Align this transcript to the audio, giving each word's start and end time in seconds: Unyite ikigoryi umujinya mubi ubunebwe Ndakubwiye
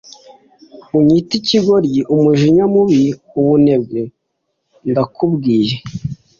Unyite 0.97 1.31
ikigoryi 1.39 1.99
umujinya 2.15 2.65
mubi 2.73 3.03
ubunebwe 3.39 4.01
Ndakubwiye 4.89 5.75